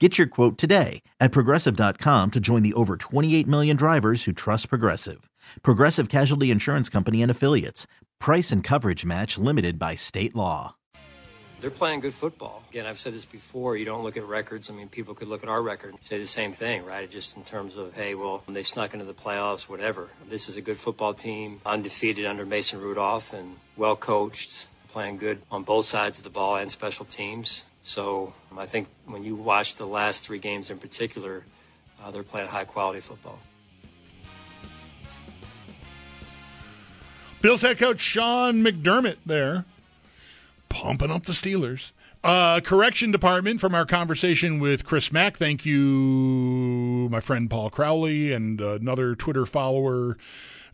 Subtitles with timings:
[0.00, 4.68] Get your quote today at progressive.com to join the over 28 million drivers who trust
[4.68, 5.30] Progressive.
[5.62, 7.86] Progressive Casualty Insurance Company and Affiliates.
[8.18, 10.74] Price and coverage match limited by state law.
[11.60, 12.62] They're playing good football.
[12.70, 13.76] Again, I've said this before.
[13.76, 14.68] You don't look at records.
[14.68, 17.08] I mean, people could look at our record and say the same thing, right?
[17.08, 20.08] Just in terms of, hey, well, they snuck into the playoffs, whatever.
[20.28, 25.42] This is a good football team, undefeated under Mason Rudolph, and well coached, playing good
[25.50, 27.64] on both sides of the ball and special teams.
[27.82, 31.42] So um, I think when you watch the last three games in particular,
[32.00, 33.40] uh, they're playing high quality football.
[37.42, 39.64] Bills head coach Sean McDermott there,
[40.68, 41.90] pumping up the Steelers.
[42.22, 45.36] Uh, correction department from our conversation with Chris Mack.
[45.36, 50.16] Thank you, my friend Paul Crowley, and another Twitter follower.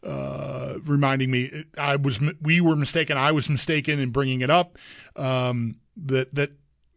[0.03, 3.17] Uh, reminding me, I was we were mistaken.
[3.19, 4.79] I was mistaken in bringing it up.
[5.17, 6.53] Um, that that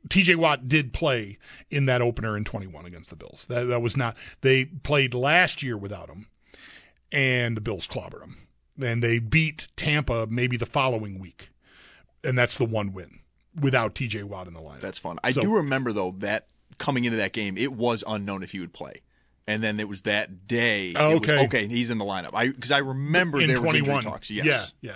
[0.09, 1.37] TJ Watt did play
[1.69, 3.45] in that opener in 21 against the Bills.
[3.49, 6.27] That, that was not, they played last year without him,
[7.11, 8.47] and the Bills clobbered him.
[8.81, 11.49] And they beat Tampa maybe the following week.
[12.23, 13.19] And that's the one win
[13.59, 14.81] without TJ Watt in the lineup.
[14.81, 15.19] That's fun.
[15.23, 16.47] I So- do remember, though, that
[16.79, 19.01] coming into that game, it was unknown if he would play.
[19.45, 20.93] And then it was that day.
[20.95, 21.45] Oh, it was, okay.
[21.45, 22.29] okay, he's in the lineup.
[22.33, 23.95] I Because I remember in there was 21.
[23.97, 24.29] injury talks.
[24.29, 24.73] Yes.
[24.81, 24.91] Yeah,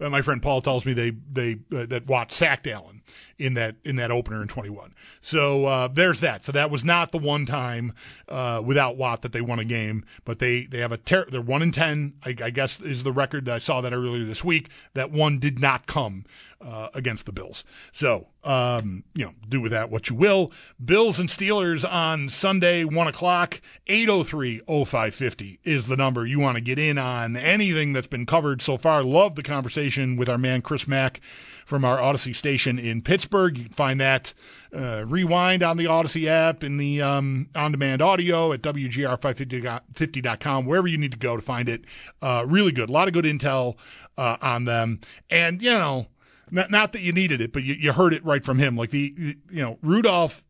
[0.00, 0.06] yeah.
[0.06, 2.99] Uh, my friend Paul tells me they they uh, that Watt sacked Allen
[3.38, 4.94] in that in that opener in 21.
[5.20, 6.44] So uh, there's that.
[6.44, 7.92] So that was not the one time
[8.28, 11.40] uh, without Watt that they won a game, but they they have a ter- they're
[11.40, 12.14] one in ten.
[12.24, 14.68] I, I guess is the record that I saw that earlier this week.
[14.94, 16.24] That one did not come
[16.60, 17.64] uh, against the Bills.
[17.92, 20.52] So um, you know, do with that what you will.
[20.82, 26.78] Bills and Steelers on Sunday, one o'clock, 803-0550 is the number you want to get
[26.78, 29.02] in on anything that's been covered so far.
[29.02, 31.20] Love the conversation with our man Chris Mack
[31.66, 33.58] from our Audacy station in Pittsburgh.
[33.58, 34.32] You can find that
[34.74, 40.98] uh, rewind on the Audacy app in the um, on-demand audio at WGR550.com, wherever you
[40.98, 41.84] need to go to find it.
[42.22, 42.88] Uh, really good.
[42.88, 43.76] A lot of good intel
[44.16, 45.00] uh, on them.
[45.28, 46.06] And, you know,
[46.50, 48.76] not, not that you needed it, but you, you heard it right from him.
[48.76, 49.14] Like the,
[49.50, 50.44] you know, Rudolph,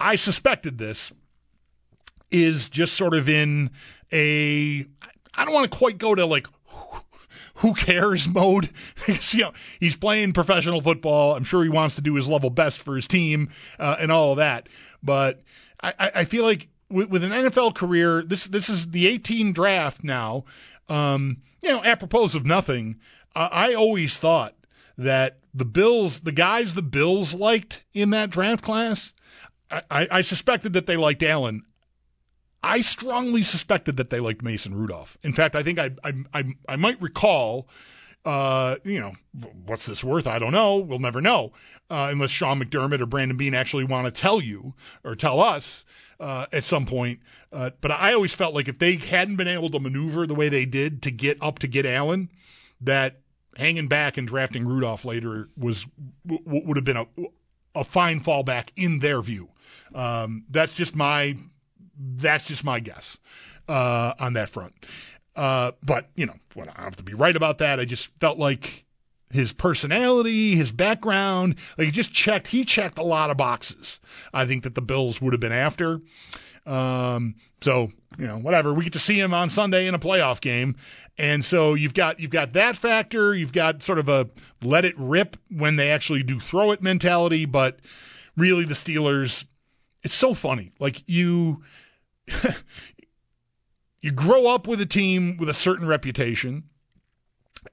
[0.00, 1.12] I suspected this
[2.30, 3.70] is just sort of in
[4.10, 4.86] a,
[5.34, 6.46] I don't want to quite go to like,
[7.62, 8.70] who cares mode.
[9.06, 11.34] You know, he's playing professional football.
[11.34, 14.32] I'm sure he wants to do his level best for his team uh, and all
[14.32, 14.68] of that.
[15.02, 15.40] But
[15.82, 20.04] I, I feel like with, with an NFL career, this this is the 18 draft
[20.04, 20.44] now.
[20.88, 22.98] Um, you know, apropos of nothing,
[23.34, 24.54] I always thought
[24.98, 29.12] that the Bills, the guys the Bills liked in that draft class,
[29.70, 31.62] I, I suspected that they liked Allen.
[32.62, 35.18] I strongly suspected that they liked Mason Rudolph.
[35.22, 37.68] In fact, I think I I I, I might recall.
[38.24, 39.12] Uh, you know,
[39.66, 40.28] what's this worth?
[40.28, 40.76] I don't know.
[40.76, 41.52] We'll never know
[41.90, 45.84] uh, unless Sean McDermott or Brandon Beane actually want to tell you or tell us
[46.20, 47.18] uh, at some point.
[47.52, 50.48] Uh, but I always felt like if they hadn't been able to maneuver the way
[50.48, 52.30] they did to get up to get Allen,
[52.80, 53.22] that
[53.56, 55.86] hanging back and drafting Rudolph later was
[56.24, 57.06] w- would have been a
[57.74, 59.48] a fine fallback in their view.
[59.94, 61.36] Um, that's just my
[62.16, 63.18] that's just my guess
[63.68, 64.74] uh, on that front.
[65.34, 67.80] Uh, but you know, well, I don't have to be right about that.
[67.80, 68.84] I just felt like
[69.30, 72.48] his personality, his background, like he just checked.
[72.48, 73.98] He checked a lot of boxes.
[74.34, 76.00] I think that the Bills would have been after.
[76.66, 78.72] Um, so you know, whatever.
[78.74, 80.76] We get to see him on Sunday in a playoff game,
[81.18, 83.34] and so you've got you've got that factor.
[83.34, 84.28] You've got sort of a
[84.62, 87.46] let it rip when they actually do throw it mentality.
[87.46, 87.80] But
[88.36, 89.44] really, the Steelers.
[90.02, 90.72] It's so funny.
[90.78, 91.62] Like you.
[94.00, 96.64] you grow up with a team with a certain reputation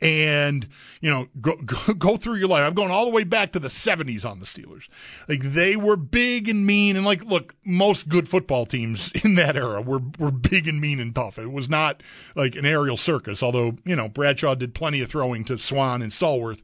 [0.01, 0.67] and
[1.01, 2.61] you know go, go, go through your life.
[2.61, 4.87] I'm going all the way back to the 70s on the steelers.
[5.27, 9.55] Like they were big and mean and like look most good football teams in that
[9.55, 11.39] era were were big and mean and tough.
[11.39, 12.01] It was not
[12.35, 16.11] like an aerial circus although you know bradshaw did plenty of throwing to Swann and
[16.11, 16.61] stallworth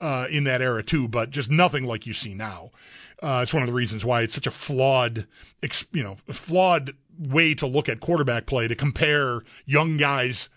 [0.00, 2.70] uh, in that era too but just nothing like you see now
[3.22, 5.26] uh, it's one of the reasons why it's such a flawed
[5.92, 10.48] you know flawed way to look at quarterback play to compare young guys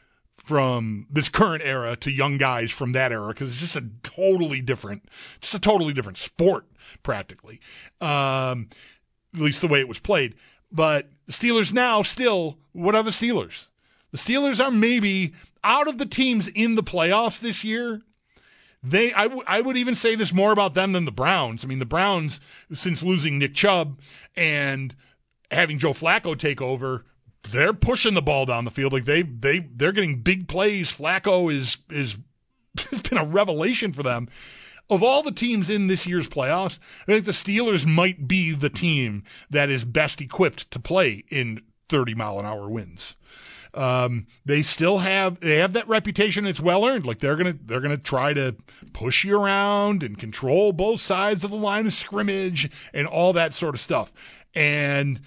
[0.49, 4.61] from this current era to young guys from that era because it's just a totally
[4.61, 5.03] different,
[5.41, 6.65] just a totally different sport
[7.03, 7.59] practically.
[8.01, 8.69] Um,
[9.33, 10.35] at least the way it was played.
[10.71, 13.67] But the Steelers now still, what are the Steelers?
[14.11, 15.33] The Steelers are maybe
[15.63, 18.01] out of the teams in the playoffs this year.
[18.81, 21.63] They, I, w- I would even say this more about them than the Browns.
[21.63, 22.39] I mean, the Browns,
[22.73, 23.99] since losing Nick Chubb
[24.35, 24.95] and
[25.51, 27.05] having Joe Flacco take over,
[27.51, 28.93] they're pushing the ball down the field.
[28.93, 30.91] Like they they they're getting big plays.
[30.91, 32.17] Flacco is is
[32.91, 34.29] has been a revelation for them.
[34.89, 38.71] Of all the teams in this year's playoffs, I think the Steelers might be the
[38.71, 43.15] team that is best equipped to play in 30 mile an hour winds.
[43.79, 46.45] Um, they still have they have that reputation.
[46.45, 47.05] It's well earned.
[47.05, 48.57] Like they're gonna they're gonna try to
[48.91, 53.53] push you around and control both sides of the line of scrimmage and all that
[53.53, 54.11] sort of stuff.
[54.53, 55.21] And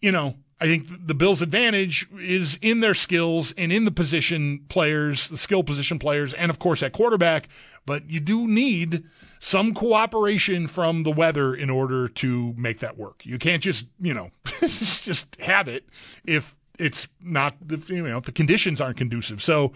[0.00, 4.64] you know, I think the Bills' advantage is in their skills and in the position
[4.70, 7.50] players, the skill position players, and of course at quarterback.
[7.84, 9.04] But you do need
[9.40, 13.26] some cooperation from the weather in order to make that work.
[13.26, 14.30] You can't just, you know,
[14.60, 15.84] just have it
[16.24, 17.54] if it's not,
[17.88, 19.42] you know, the conditions aren't conducive.
[19.42, 19.72] So,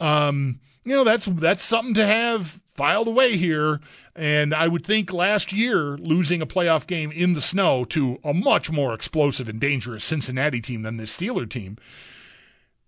[0.00, 3.80] um, you know, that's that's something to have filed away here.
[4.16, 8.34] And I would think last year, losing a playoff game in the snow to a
[8.34, 11.76] much more explosive and dangerous Cincinnati team than this Steeler team,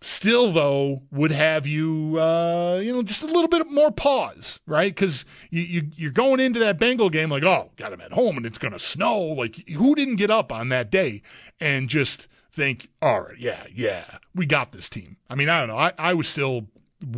[0.00, 4.94] still though would have you, uh, you know, just a little bit more pause, right?
[4.94, 8.37] Because you, you you're going into that Bengal game like, oh, got them at home
[8.37, 9.20] and it's going to snow.
[9.20, 11.22] Like, who didn't get up on that day
[11.60, 14.04] and just think, all right, yeah, yeah,
[14.34, 15.16] we got this team.
[15.31, 15.78] I mean, I don't know.
[15.78, 16.66] I, I was still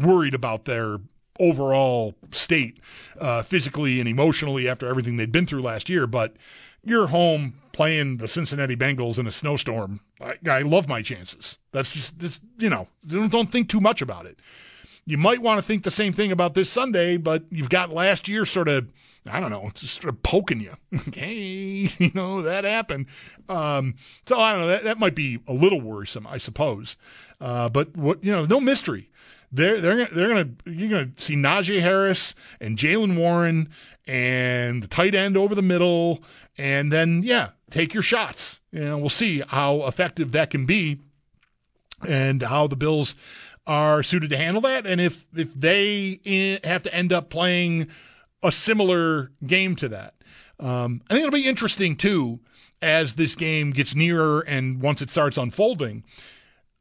[0.01, 0.99] worried about their
[1.41, 2.79] overall state
[3.21, 6.07] uh, physically and emotionally after everything they'd been through last year.
[6.07, 6.37] But
[6.85, 10.01] you're home playing the Cincinnati Bengals in a snowstorm.
[10.21, 11.59] I, I love my chances.
[11.73, 14.39] That's just, just you know, don't, don't think too much about it.
[15.07, 18.29] You might want to think the same thing about this Sunday, but you've got last
[18.29, 18.89] year sort of,
[19.27, 20.77] I don't know, just sort of poking you.
[21.13, 23.07] hey, you know, that happened.
[23.49, 23.95] Um,
[24.27, 26.97] so I don't know, that, that might be a little worrisome, I suppose.
[27.41, 29.11] Uh, but what, you know, no mystery
[29.55, 33.71] they're they're they're gonna you're gonna see Najee Harris and Jaylen Warren
[34.07, 36.23] and the tight end over the middle,
[36.59, 38.59] and then yeah, take your shots.
[38.73, 40.99] Know, we'll see how effective that can be,
[42.07, 43.15] and how the Bills
[43.67, 47.87] are suited to handle that, and if if they have to end up playing
[48.45, 50.15] a similar game to that.
[50.61, 52.39] Um, I think it'll be interesting too
[52.81, 56.05] as this game gets nearer and once it starts unfolding.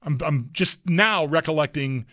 [0.03, 2.05] I'm, I'm just now recollecting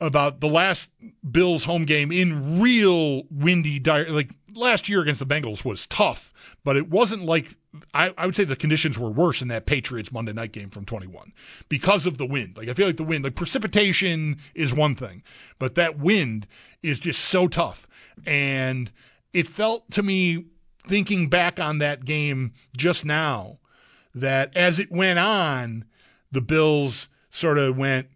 [0.00, 0.90] about the last
[1.28, 6.32] Bills home game in real windy, dire, like last year against the Bengals was tough,
[6.62, 7.56] but it wasn't like
[7.94, 10.84] I, I, would say the conditions were worse in that Patriots Monday night game from
[10.84, 11.32] 21
[11.68, 12.56] because of the wind.
[12.56, 15.22] Like I feel like the wind, like precipitation is one thing,
[15.58, 16.46] but that wind
[16.82, 17.87] is just so tough.
[18.26, 18.90] And
[19.32, 20.46] it felt to me,
[20.86, 23.58] thinking back on that game just now,
[24.14, 25.84] that as it went on,
[26.30, 28.08] the Bills sort of went,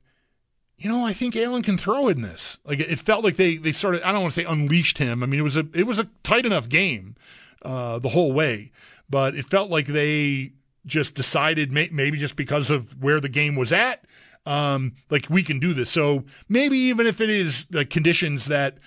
[0.79, 2.59] you know, I think Allen can throw in this.
[2.65, 5.23] Like it felt like they they sort of I don't want to say unleashed him.
[5.23, 7.15] I mean, it was a it was a tight enough game
[7.63, 8.73] uh, the whole way,
[9.09, 10.53] but it felt like they
[10.85, 14.05] just decided may, maybe just because of where the game was at,
[14.47, 15.91] um, like we can do this.
[15.91, 18.79] So maybe even if it is the conditions that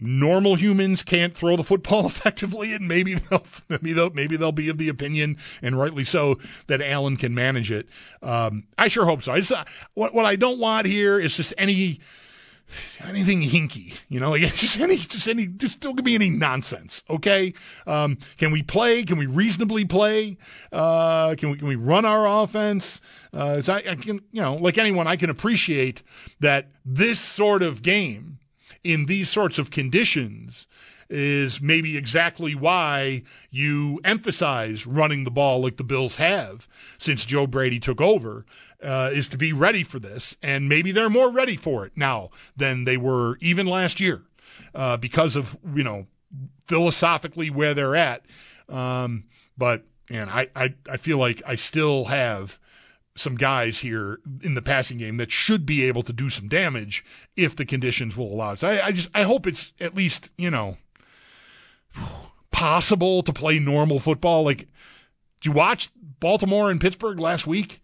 [0.00, 4.68] normal humans can't throw the football effectively, and maybe they'll maybe they'll maybe they'll be
[4.68, 7.88] of the opinion, and rightly so, that Allen can manage it.
[8.22, 9.32] Um, I sure hope so.
[9.32, 9.64] I just, uh,
[9.94, 12.00] what what I don't want here is just any
[13.00, 17.02] anything hinky, you know, like just any, just any, just don't give me any nonsense.
[17.10, 17.52] Okay.
[17.86, 19.04] Um, can we play?
[19.04, 20.36] Can we reasonably play?
[20.72, 23.00] Uh, can we, can we run our offense?
[23.32, 26.02] Uh, I, I can, you know, like anyone, I can appreciate
[26.40, 28.38] that this sort of game
[28.84, 30.66] in these sorts of conditions
[31.08, 36.68] is maybe exactly why you emphasize running the ball like the Bills have
[36.98, 38.46] since Joe Brady took over,
[38.82, 40.36] uh, is to be ready for this.
[40.42, 44.22] And maybe they're more ready for it now than they were even last year
[44.74, 46.06] uh, because of, you know,
[46.68, 48.22] philosophically where they're at.
[48.68, 49.24] Um,
[49.58, 52.58] but, and I, I, I feel like I still have
[53.16, 57.04] some guys here in the passing game that should be able to do some damage
[57.36, 58.54] if the conditions will allow.
[58.54, 60.78] So I, I just I hope it's at least you know
[62.50, 64.44] possible to play normal football.
[64.44, 65.90] Like, did you watch
[66.20, 67.80] Baltimore and Pittsburgh last week?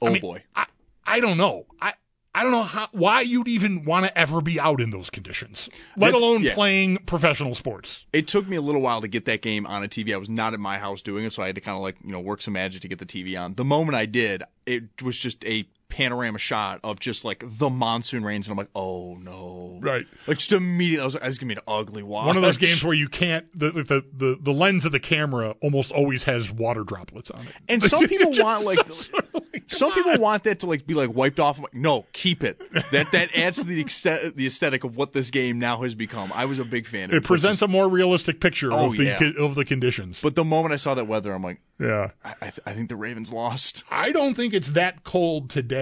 [0.00, 0.44] Oh I mean, boy.
[0.54, 0.66] I
[1.04, 1.66] I don't know.
[1.80, 1.94] I
[2.36, 5.68] I don't know how why you'd even want to ever be out in those conditions,
[5.96, 6.54] let That's- alone yeah.
[6.54, 8.06] playing professional sports.
[8.12, 10.12] It took me a little while to get that game on a TV.
[10.12, 11.96] I was not at my house doing it, so I had to kind of like,
[12.04, 13.54] you know, work some magic to get the TV on.
[13.54, 18.24] The moment I did, it was just a panorama shot of just like the monsoon
[18.24, 19.78] rains, and I'm like, oh no.
[19.80, 20.06] Right.
[20.26, 22.26] Like just immediately, I was like, this is to be an ugly watch.
[22.26, 25.54] One of those games where you can't the, the the the lens of the camera
[25.62, 27.52] almost always has water droplets on it.
[27.68, 30.86] And some people want like sort of like, some come people want that to like
[30.86, 31.58] be like wiped off.
[31.58, 32.60] I'm like, no, keep it.
[32.90, 36.32] That that adds to the extent, the aesthetic of what this game now has become.
[36.34, 37.18] I was a big fan of it.
[37.18, 39.30] It presents a more realistic picture Oh, of the yeah.
[39.38, 40.20] of the conditions.
[40.20, 42.10] But the moment I saw that weather, I'm like, yeah.
[42.24, 43.84] I, I, I think the Ravens lost.
[43.90, 45.73] I don't think it's that cold today.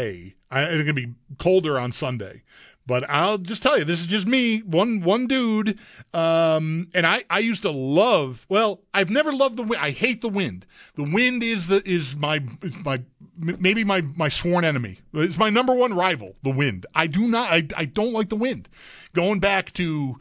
[0.50, 2.42] I think it'll be colder on Sunday.
[2.84, 5.78] But I'll just tell you, this is just me, one one dude.
[6.12, 8.44] Um, and I, I used to love.
[8.48, 9.80] Well, I've never loved the wind.
[9.80, 10.66] I hate the wind.
[10.96, 13.00] The wind is the is my is my
[13.38, 14.98] maybe my my sworn enemy.
[15.14, 16.34] It's my number one rival.
[16.42, 16.86] The wind.
[16.94, 17.52] I do not.
[17.52, 18.68] I I don't like the wind.
[19.12, 20.18] Going back to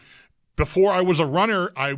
[0.62, 1.98] before I was a runner, I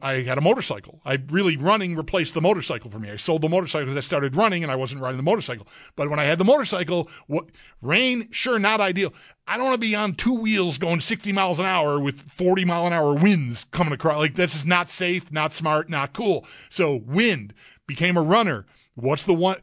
[0.00, 1.02] I had a motorcycle.
[1.04, 3.10] I really running replaced the motorcycle for me.
[3.10, 5.68] I sold the motorcycle because I started running and I wasn't riding the motorcycle.
[5.94, 7.50] But when I had the motorcycle, what
[7.82, 9.12] rain sure not ideal.
[9.46, 12.64] I don't want to be on two wheels going 60 miles an hour with 40
[12.64, 14.16] mile an hour winds coming across.
[14.16, 16.46] Like this is not safe, not smart, not cool.
[16.70, 17.52] So wind
[17.86, 18.64] became a runner.
[18.94, 19.58] What's the one?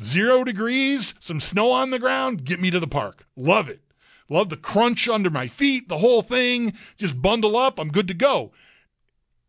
[0.00, 2.44] Zero degrees, some snow on the ground.
[2.44, 3.26] Get me to the park.
[3.34, 3.80] Love it.
[4.30, 6.72] Love the crunch under my feet, the whole thing.
[6.96, 7.78] Just bundle up.
[7.78, 8.52] I'm good to go.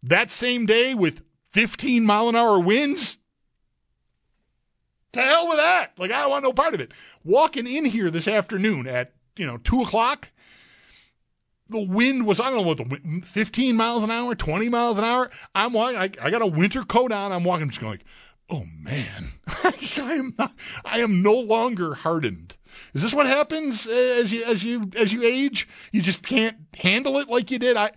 [0.04, 1.22] That same day with
[1.52, 3.18] 15 mile an hour winds,
[5.14, 5.92] to hell with that.
[5.98, 6.92] Like, I don't want no part of it.
[7.24, 10.30] Walking in here this afternoon at, you know, 2 o'clock,
[11.70, 14.98] the wind was, I don't know what the wind, 15 miles an hour, 20 miles
[14.98, 15.30] an hour.
[15.54, 17.32] I'm walking, I, I got a winter coat on.
[17.32, 18.06] I'm walking, just going like,
[18.50, 22.58] oh man, I am not, I am no longer hardened.
[22.94, 25.68] Is this what happens uh, as you, as you, as you age?
[25.92, 27.78] You just can't handle it like you did.
[27.78, 27.92] I,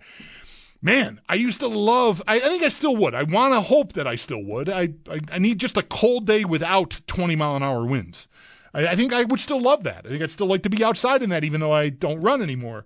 [0.81, 2.21] man, I used to love.
[2.27, 3.15] I, I think I still would.
[3.15, 4.69] I want to hope that I still would.
[4.69, 8.27] I, I, I need just a cold day without 20 mile an hour winds.
[8.73, 10.05] I, I think I would still love that.
[10.05, 12.41] I think I'd still like to be outside in that, even though I don't run
[12.41, 12.85] anymore.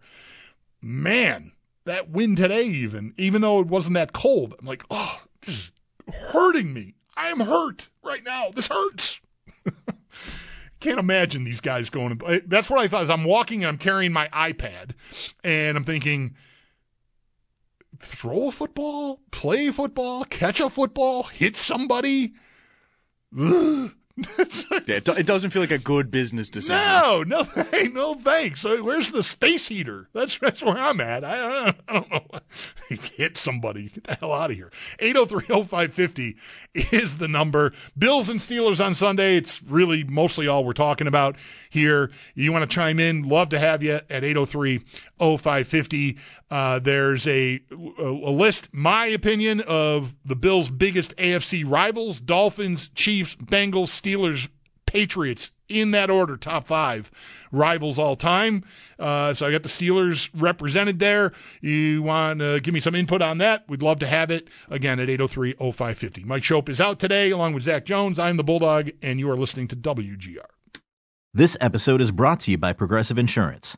[0.81, 1.51] Man,
[1.85, 5.71] that wind today, even even though it wasn't that cold, I'm like, oh, this is
[6.13, 6.95] hurting me.
[7.17, 8.51] I am hurt right now.
[8.53, 9.19] This hurts.
[10.79, 12.21] Can't imagine these guys going.
[12.47, 13.03] That's what I thought.
[13.03, 14.91] As I'm walking and I'm carrying my iPad,
[15.43, 16.35] and I'm thinking
[17.99, 22.33] throw a football, play football, catch a football, hit somebody.
[23.37, 23.91] Ugh.
[24.87, 26.77] Yeah, it, do- it doesn't feel like a good business decision.
[26.77, 28.61] no, no, hey, no thanks.
[28.61, 30.07] So Where's the space heater?
[30.13, 31.23] That's that's where I'm at.
[31.23, 32.25] I, I, don't know.
[32.89, 33.89] Hit somebody.
[33.89, 34.71] Get the hell out of here.
[34.99, 36.35] 803-0550
[36.93, 37.73] is the number.
[37.97, 39.37] Bills and Steelers on Sunday.
[39.37, 41.35] It's really mostly all we're talking about
[41.69, 42.11] here.
[42.35, 43.23] You want to chime in?
[43.23, 44.45] Love to have you at oh
[45.19, 46.17] 803-0550.
[46.49, 52.89] Uh, there's a, a, a list, my opinion, of the Bills' biggest AFC rivals: Dolphins,
[52.95, 54.49] Chiefs, Bengals, Steelers,
[54.85, 55.51] Patriots.
[55.67, 57.11] In that order, top five
[57.51, 58.63] rivals all time.
[58.97, 61.31] Uh, so I got the Steelers represented there.
[61.61, 63.65] You want to give me some input on that?
[63.69, 64.47] We'd love to have it.
[64.71, 66.23] Again, at 803 0550.
[66.23, 68.17] Mike Schopp is out today along with Zach Jones.
[68.17, 70.39] I'm the Bulldog, and you are listening to WGR.
[71.35, 73.77] This episode is brought to you by Progressive Insurance.